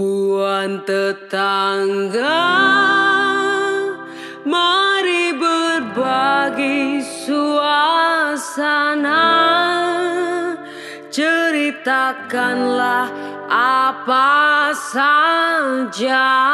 [0.00, 2.40] Puan tetangga
[4.48, 8.96] Mari berbagi suasana.
[11.12, 13.12] Ceritakanlah
[13.52, 16.49] apa saja.